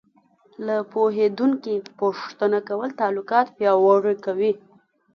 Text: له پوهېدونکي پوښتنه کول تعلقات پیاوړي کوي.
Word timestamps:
له 0.65 0.75
پوهېدونکي 0.93 1.75
پوښتنه 1.99 2.57
کول 2.69 2.89
تعلقات 2.99 3.47
پیاوړي 3.57 4.15
کوي. 4.25 4.51